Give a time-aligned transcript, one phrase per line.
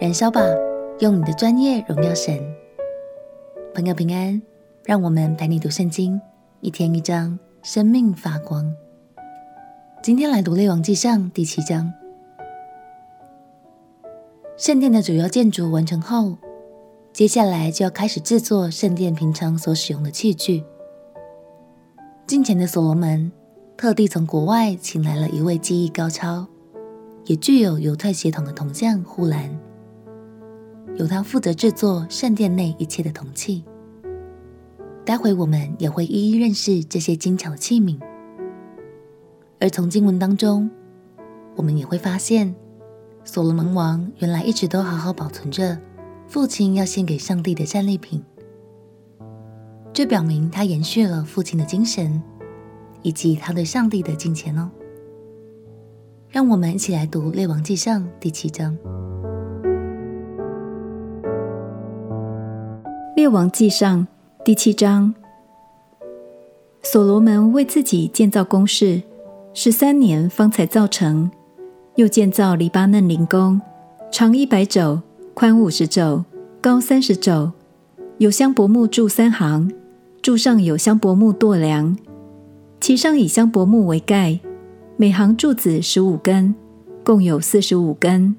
[0.00, 0.40] 燃烧吧，
[1.00, 2.40] 用你的专业荣耀神。
[3.74, 4.40] 朋友平安，
[4.82, 6.18] 让我们陪你读圣经，
[6.62, 8.74] 一天一章，生命发光。
[10.02, 11.92] 今天来读列王纪上第七章。
[14.56, 16.38] 圣殿的主要建筑完成后，
[17.12, 20.64] 接下来就要开始制作圣殿平常所使用的器具。
[22.26, 23.30] 近前的所罗门
[23.76, 26.46] 特地从国外请来了一位技艺高超，
[27.26, 29.54] 也具有犹太血统的铜匠呼兰，
[30.96, 33.64] 由他负责制作圣殿内一切的铜器。
[35.04, 37.98] 待会我们也会一一认识这些精巧器皿。
[39.58, 40.70] 而从经文当中，
[41.56, 42.54] 我们也会发现，
[43.24, 45.78] 所罗门王原来一直都好好保存着
[46.26, 48.22] 父亲要献给上帝的战利品。
[49.92, 52.22] 这表明他延续了父亲的精神，
[53.02, 54.70] 以及他对上帝的敬虔哦。
[56.28, 58.76] 让我们一起来读《列王纪上》第七章。
[63.16, 64.06] 《列王纪上》
[64.44, 65.12] 第七章，
[66.82, 69.02] 所罗门为自己建造宫室，
[69.52, 71.28] 十三年方才造成，
[71.96, 73.60] 又建造黎巴嫩灵宫，
[74.12, 75.00] 长一百肘，
[75.34, 76.24] 宽五十肘，
[76.60, 77.50] 高三十肘，
[78.18, 79.70] 有香柏木柱三行。
[80.22, 81.96] 柱上有香柏木垛梁，
[82.78, 84.38] 其上以香柏木为盖，
[84.96, 86.54] 每行柱子十五根，
[87.02, 88.36] 共有四十五根。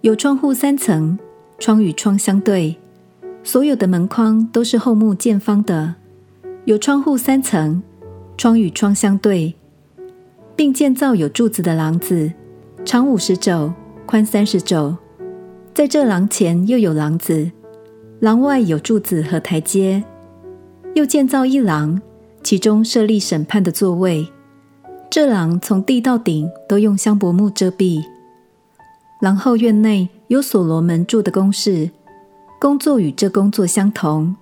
[0.00, 1.18] 有窗户三层，
[1.58, 2.76] 窗与窗相对，
[3.46, 5.94] 所有的门框都是厚木建方的。
[6.64, 7.82] 有窗户三层，
[8.38, 9.54] 窗与窗相对，
[10.56, 12.32] 并建造有柱子的廊子，
[12.86, 13.70] 长五十肘，
[14.06, 14.96] 宽三十肘。
[15.74, 17.50] 在这廊前又有廊子，
[18.20, 20.02] 廊外有柱子和台阶。
[20.94, 22.00] 又建造一廊，
[22.42, 24.26] 其中设立审判的座位。
[25.10, 28.02] 这廊从地到顶都用香柏木遮蔽。
[29.20, 31.90] 廊后院内有所罗门住的宫室，
[32.64, 34.34] 工作与这工作相同。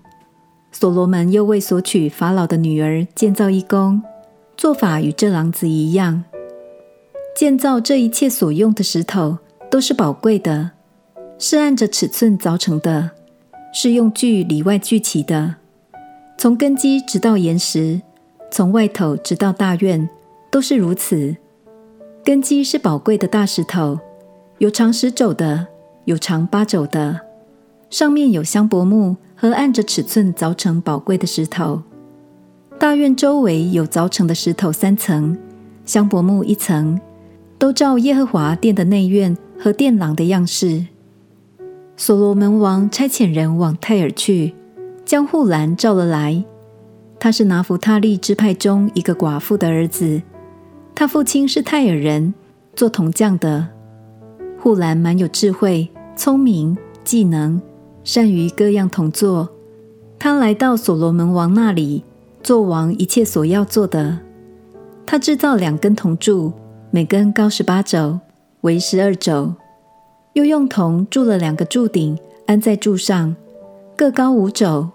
[0.70, 4.00] 所罗门又为索取法老的女儿建造一宫，
[4.56, 6.22] 做法与这廊子一样。
[7.34, 9.38] 建造这一切所用的石头
[9.68, 10.70] 都是宝贵的，
[11.36, 13.10] 是按着尺寸凿成的，
[13.74, 15.56] 是用锯里外锯齐的。
[16.38, 18.00] 从根基直到岩石，
[18.52, 20.08] 从外头直到大院，
[20.48, 21.34] 都是如此。
[22.22, 23.98] 根基是宝贵的大石头，
[24.58, 25.66] 有长十肘的，
[26.04, 27.20] 有长八肘的，
[27.92, 31.82] 上面有香柏木和按着尺寸凿成宝贵的石头。
[32.78, 35.36] 大院周围有凿成的石头三层，
[35.84, 36.98] 香柏木一层，
[37.58, 40.86] 都照耶和华殿的内院和殿廊的样式。
[41.94, 44.54] 所罗门王差遣人往泰尔去。
[45.04, 46.42] 将护栏召了来，
[47.18, 50.22] 他是拿弗他利支派中一个寡妇的儿子，
[50.94, 52.32] 他父亲是泰尔人，
[52.74, 53.68] 做铜匠的。
[54.58, 57.60] 护栏蛮有智慧、聪明、技能，
[58.04, 59.48] 善于各样铜作。
[60.18, 62.04] 他来到所罗门王那里，
[62.42, 64.18] 做王一切所要做的。
[65.04, 66.52] 他制造两根铜柱，
[66.90, 68.20] 每根高十八肘，
[68.62, 69.54] 围十二肘，
[70.34, 73.34] 又用铜铸了两个柱顶，安在柱上。
[73.96, 74.88] 各高五肘，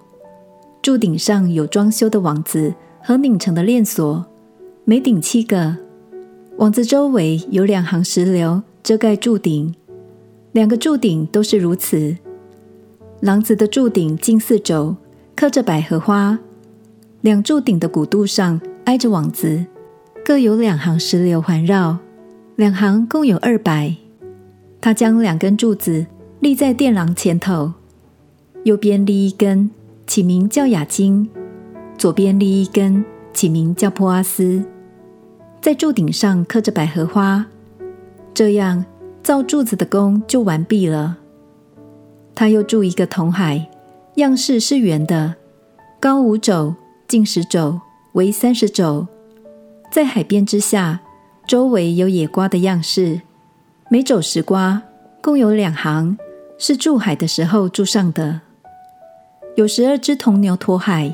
[0.82, 4.26] 柱顶上有装修的网子和拧成的链锁，
[4.86, 5.78] 每顶七个。
[6.58, 9.76] 网子周围有两行石榴遮盖柱顶，
[10.54, 12.18] 两个柱顶都是如此。
[13.20, 14.96] 廊子的柱顶近四轴，
[15.36, 16.38] 刻着百合花。
[17.22, 19.66] 两柱顶的骨肚上挨着网子，
[20.24, 21.98] 各有两行石榴环绕，
[22.56, 23.96] 两行共有二百。
[24.80, 26.06] 他将两根柱子
[26.42, 27.74] 立在殿廊前头。
[28.66, 29.72] 右边立一根，
[30.06, 31.28] 起名叫雅斤；
[31.98, 33.04] 左边立一根，
[33.34, 34.64] 起名叫波阿斯。
[35.60, 37.48] 在柱顶上刻着百合花，
[38.36, 38.86] 这样
[39.24, 41.18] 造柱子的工就完毕了。
[42.40, 43.68] 他又铸一个铜海，
[44.18, 45.34] 样式是圆的，
[46.00, 46.76] 高五肘，
[47.08, 47.82] 径十肘，
[48.12, 49.08] 围三十肘。
[49.92, 51.00] 在海边之下，
[51.48, 53.22] 周围有野瓜的样式，
[53.90, 54.84] 每肘十瓜，
[55.20, 56.16] 共有两行，
[56.60, 58.42] 是铸海的时候铸上的。
[59.56, 61.12] 有十二只铜牛驮海，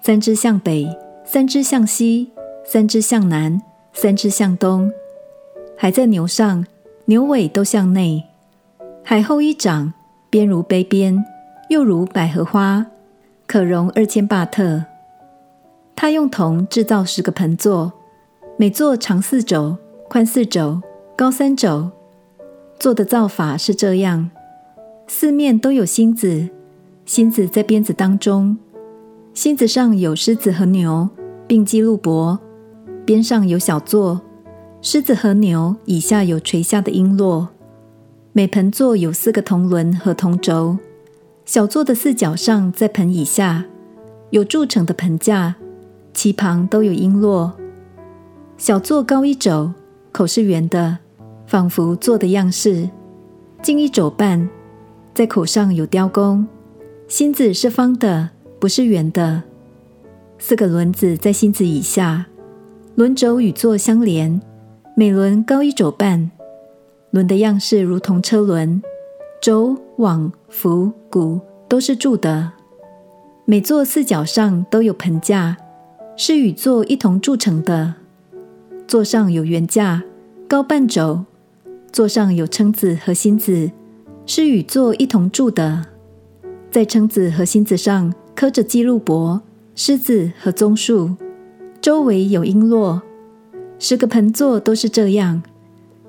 [0.00, 0.86] 三只向北，
[1.24, 2.30] 三只向西，
[2.64, 3.60] 三只向南，
[3.92, 4.88] 三只向东。
[5.76, 6.64] 海在牛上，
[7.06, 8.22] 牛尾都向内。
[9.02, 9.92] 海后一掌，
[10.32, 11.22] 边如杯边，
[11.68, 12.86] 又如百合花，
[13.46, 14.82] 可容二千巴特。
[15.94, 17.92] 他用铜制造十个盆座，
[18.56, 19.76] 每座长四肘，
[20.08, 20.80] 宽四肘，
[21.14, 21.90] 高三肘。
[22.78, 24.30] 座的造法是这样：
[25.06, 26.48] 四面都有心子。
[27.04, 28.56] 心子在鞭子当中，
[29.34, 31.10] 心子上有狮子和牛，
[31.46, 32.38] 并基路伯；
[33.04, 34.22] 边上有小座，
[34.80, 37.48] 狮子和牛以下有垂下的璎珞。
[38.34, 40.78] 每盆座有四个铜轮和铜轴，
[41.44, 43.62] 小座的四角上在盆以下
[44.30, 45.54] 有铸成的盆架，
[46.14, 47.52] 其旁都有璎珞。
[48.56, 49.70] 小座高一肘，
[50.12, 50.96] 口是圆的，
[51.46, 52.88] 仿佛座的样式，
[53.62, 54.48] 近一肘半，
[55.12, 56.46] 在口上有雕工。
[57.08, 59.42] 心子是方的，不是圆的。
[60.38, 62.24] 四个轮子在心子以下，
[62.94, 64.40] 轮轴与座相连，
[64.96, 66.30] 每轮高一肘半。
[67.12, 68.82] 轮的样式如同车轮，
[69.42, 71.38] 轴、网、舩、鼓
[71.68, 72.52] 都是铸的。
[73.44, 75.54] 每座四角上都有盆架，
[76.16, 77.94] 是与座一同铸成的。
[78.88, 80.02] 座上有圆架，
[80.48, 81.24] 高半轴；
[81.92, 83.70] 座上有撑子和心子，
[84.24, 85.84] 是与座一同铸的。
[86.70, 89.42] 在撑子和心子上刻着基路伯、
[89.74, 91.10] 狮子和棕树，
[91.82, 93.02] 周围有璎珞。
[93.78, 95.42] 十个盆座都是这样，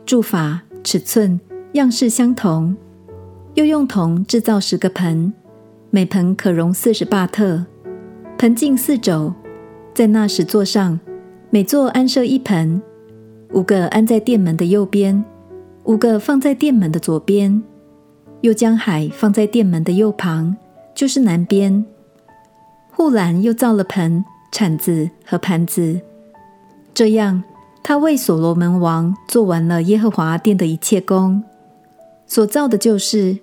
[0.05, 0.61] 铸法。
[0.83, 1.39] 尺寸
[1.73, 2.75] 样式相同，
[3.53, 5.33] 又用铜制造十个盆，
[5.89, 7.65] 每盆可容四十巴特，
[8.37, 9.33] 盆径四肘，
[9.93, 10.99] 在那十座上，
[11.49, 12.81] 每座安设一盆，
[13.53, 15.23] 五个安在殿门的右边，
[15.85, 17.63] 五个放在殿门的左边，
[18.41, 20.57] 又将海放在殿门的右旁，
[20.93, 21.85] 就是南边。
[22.91, 26.01] 护栏又造了盆、铲子和盘子，
[26.93, 27.41] 这样。
[27.83, 31.43] 他为所罗门王做完了耶和华殿的一切工，
[32.25, 33.37] 所造的就是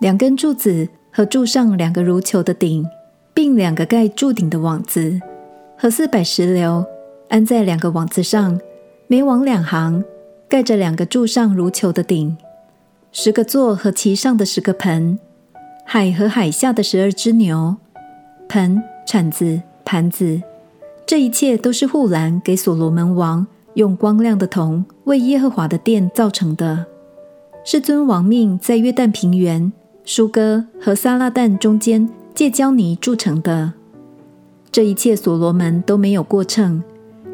[0.00, 2.86] 两根柱子和柱上两个如球的顶，
[3.34, 5.20] 并两个盖柱顶的网子
[5.76, 6.84] 和四百石榴
[7.28, 8.58] 安在两个网子上，
[9.08, 10.02] 每网两行，
[10.48, 12.36] 盖着两个柱上如球的顶，
[13.12, 15.18] 十个座和其上的十个盆，
[15.84, 17.76] 海和海下的十二只牛，
[18.48, 20.40] 盆、铲子、盘子，
[21.04, 23.46] 这一切都是护栏给所罗门王。
[23.74, 26.86] 用光亮的铜为耶和华的殿造成的，
[27.64, 29.72] 是遵王命在约旦平原、
[30.04, 33.72] 舒哥和撒拉旦中间借胶泥铸成的。
[34.70, 36.82] 这一切所罗门都没有过秤，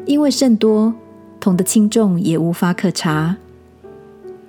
[0.05, 0.93] 因为甚多，
[1.39, 3.37] 铜的轻重也无法可查。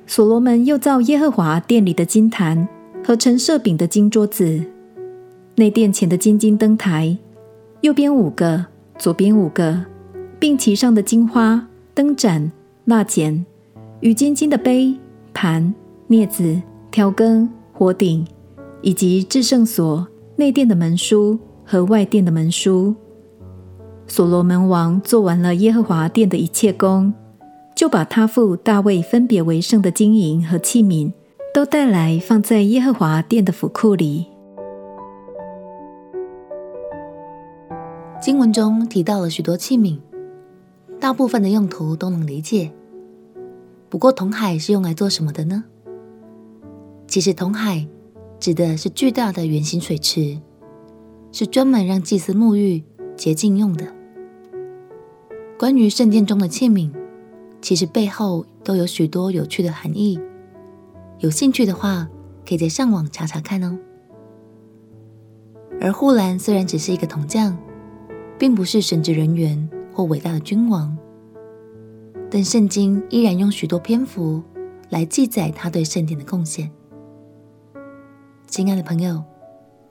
[0.06, 2.68] 所罗门又造耶和华殿里的金坛
[3.04, 4.64] 和陈设饼的金桌子，
[5.56, 7.16] 内殿前的金金灯台，
[7.80, 8.66] 右边五个，
[8.98, 9.84] 左边五个，
[10.38, 11.66] 并其上的金花。
[12.00, 12.50] 灯盏、
[12.86, 13.44] 蜡剪
[14.00, 14.98] 与金金的杯、
[15.34, 15.74] 盘、
[16.08, 16.58] 镊子、
[16.90, 18.26] 调羹、火鼎，
[18.80, 22.94] 以及至圣所内殿的门书和外殿的门书。
[24.06, 27.12] 所罗门王做完了耶和华殿的一切工，
[27.76, 31.12] 就把他父大卫分别为圣的金银和器皿
[31.52, 34.24] 都带来，放在耶和华殿的府库里。
[38.22, 39.98] 经文中提到了许多器皿。
[41.00, 42.70] 大部分的用途都能理解，
[43.88, 45.64] 不过铜海是用来做什么的呢？
[47.06, 47.88] 其实铜海
[48.38, 50.38] 指的是巨大的圆形水池，
[51.32, 52.84] 是专门让祭司沐浴
[53.16, 53.92] 洁净用的。
[55.58, 56.92] 关于圣殿中的器皿，
[57.62, 60.20] 其实背后都有许多有趣的含义。
[61.20, 62.08] 有兴趣的话，
[62.46, 63.78] 可以在上网查查看哦。
[65.80, 67.56] 而护栏虽然只是一个铜匠，
[68.38, 69.68] 并不是神职人员。
[69.92, 70.96] 或伟大的君王，
[72.30, 74.42] 但圣经依然用许多篇幅
[74.88, 76.70] 来记载他对圣殿的贡献。
[78.46, 79.22] 亲爱的朋友，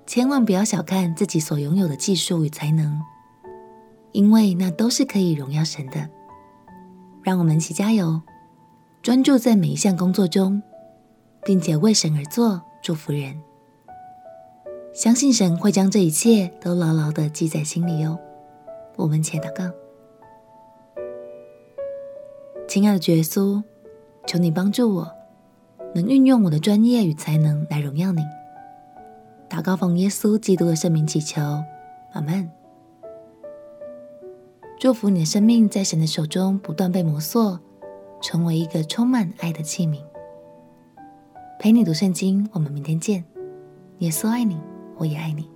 [0.06, 3.00] 千万不要小看自己所拥有的技术与才能，
[4.12, 6.10] 因为那都是可以荣耀神的。
[7.22, 8.22] 让我们一起加油，
[9.02, 10.62] 专注在每一项工作中，
[11.46, 13.40] 并且为神而做，祝福人。
[14.94, 18.18] 相信神会将这一切都牢牢的记在心里哦。
[18.96, 19.64] 我们且祷告。
[22.70, 23.64] 亲爱的耶稣，
[24.28, 25.12] 求你帮助我，
[25.96, 28.22] 能运用我的专业与才能来荣耀你。
[29.50, 31.42] 祷告奉耶稣基督的圣名祈求，
[32.14, 32.48] 阿门。
[34.80, 37.58] 祝福你的生命在神的手中不断被磨塑，
[38.22, 39.98] 成为一个充满爱的器皿。
[41.58, 43.26] 陪你读圣经，我们明天见。
[43.98, 44.62] 耶稣爱你，
[44.96, 45.50] 我也爱你。